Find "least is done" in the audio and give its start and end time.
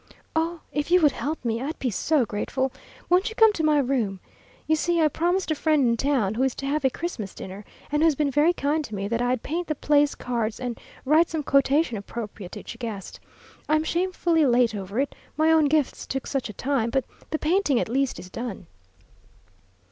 17.87-18.65